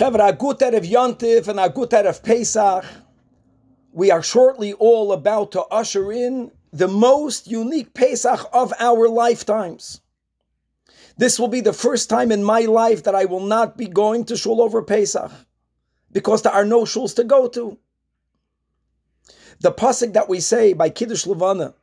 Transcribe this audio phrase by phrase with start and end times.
[0.00, 2.86] Chevra, a good of Yontif and a good of Pesach.
[3.92, 10.00] We are shortly all about to usher in the most unique Pesach of our lifetimes.
[11.18, 14.24] This will be the first time in my life that I will not be going
[14.24, 15.30] to shul over Pesach
[16.10, 17.76] because there are no shuls to go to.
[19.60, 21.74] The pasuk that we say by Kiddush Levana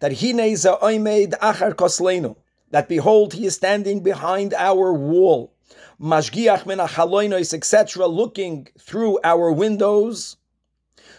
[0.00, 2.34] that Hineza Oimed Achar Koslenu
[2.70, 5.52] that behold he is standing behind our wall,
[6.00, 10.36] Mashgiach min etc., looking through our windows.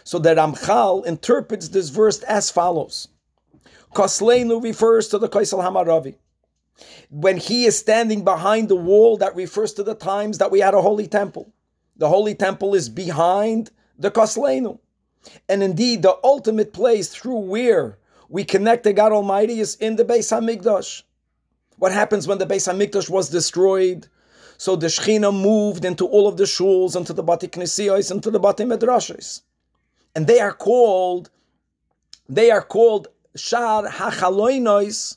[0.04, 3.06] So that Ramchal interprets this verse as follows.
[3.94, 6.16] Koslenu refers to the Kaisal Hamaravi.
[7.10, 10.74] When he is standing behind the wall, that refers to the times that we had
[10.74, 11.52] a holy temple.
[11.96, 14.80] The holy temple is behind the Koslenu.
[15.48, 20.04] And indeed, the ultimate place through where we connect to God Almighty is in the
[20.04, 21.02] Beis Hamikdash.
[21.76, 24.08] What happens when the Beis Hamikdash was destroyed?
[24.62, 28.38] So the Shechina moved into all of the shuls, into the Bati Knesiyos, into the
[28.38, 29.42] Bati Medrashis.
[30.14, 31.30] And they are called,
[32.28, 35.16] they are called Shar HaChaloinois,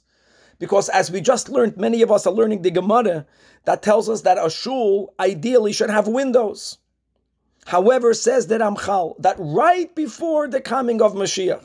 [0.57, 3.27] because as we just learned, many of us are learning the Gemara
[3.65, 6.79] that tells us that a shul ideally should have windows.
[7.67, 11.63] However, says the Ramchal that right before the coming of Mashiach,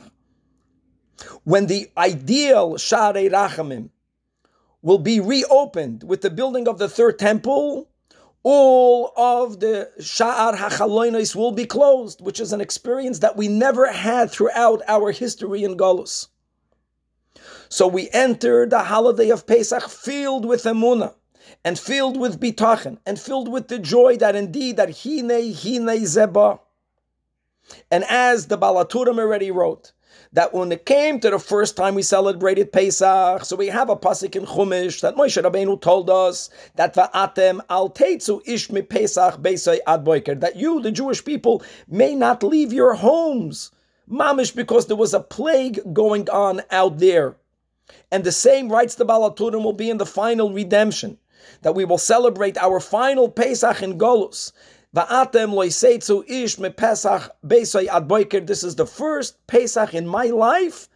[1.45, 3.89] when the ideal Sharei Rachamim
[4.81, 7.89] will be reopened with the building of the third temple,
[8.43, 13.91] all of the Sha'ar HaChaloinos will be closed, which is an experience that we never
[13.91, 16.27] had throughout our history in Galus.
[17.69, 21.13] So we enter the holiday of Pesach filled with emunah
[21.63, 26.59] and filled with bitachon and filled with the joy that indeed that hine hine zeba.
[27.89, 29.91] And as the Baal HaTurim already wrote,
[30.33, 33.95] that when it came to the first time we celebrated Pesach, so we have a
[33.95, 39.41] pasuk in Chumash that Moshe Rabbeinu told us that va'atem al teitzu ish mi Pesach
[39.41, 43.71] beisay ad boiker, that you, the Jewish people, may not leave your homes,
[44.09, 47.35] mamish, because there was a plague going on out there.
[48.09, 51.17] And the same writes the Baal HaTurim will be in the final redemption
[51.61, 54.51] that we will celebrate our final Pesach in Golus.
[54.93, 55.05] This
[58.63, 60.89] is the first Pesach in my life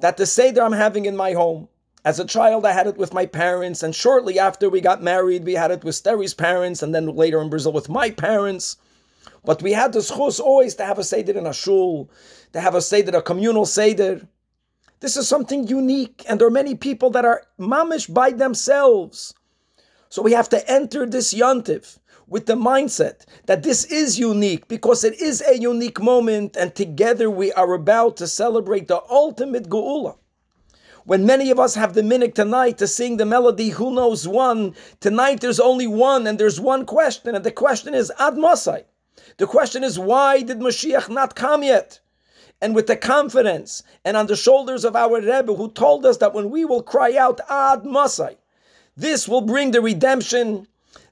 [0.00, 1.68] that the Seder I'm having in my home.
[2.04, 5.44] As a child, I had it with my parents, and shortly after we got married,
[5.44, 8.78] we had it with Steri's parents, and then later in Brazil with my parents.
[9.44, 12.10] But we had the schus always to have a Seder in a shul,
[12.52, 14.26] to have a Seder, a communal Seder.
[14.98, 19.34] This is something unique, and there are many people that are mamish by themselves.
[20.08, 25.04] So we have to enter this yontif with the mindset that this is unique because
[25.04, 30.16] it is a unique moment, and together we are about to celebrate the ultimate geula.
[31.04, 34.74] When many of us have the minute tonight to sing the melody, who knows one?
[34.98, 38.84] Tonight there's only one, and there's one question, and the question is Ad Masai.
[39.36, 42.00] The question is, why did Mashiach not come yet?
[42.60, 46.34] And with the confidence and on the shoulders of our Rebbe, who told us that
[46.34, 48.36] when we will cry out Ad Masai,
[48.96, 50.66] this will bring the redemption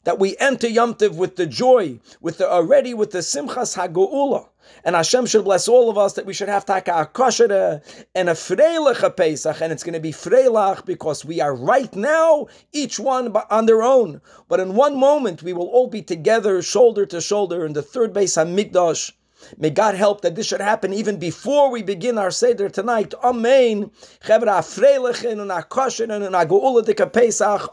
[0.04, 4.48] that we enter Yom Tiv with the joy, with the already with the Simchas Hagoula.
[4.84, 7.82] And Hashem should bless all of us that we should have taka a
[8.14, 12.46] and a freilach Pesach, and it's going to be freilach because we are right now,
[12.72, 14.20] each one on their own.
[14.48, 18.14] But in one moment, we will all be together, shoulder to shoulder, in the third
[18.14, 19.12] Beis Hamikdash.
[19.58, 23.14] May God help that this should happen even before we begin our Seder tonight.
[23.22, 23.90] Amen.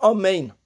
[0.04, 0.61] Amen.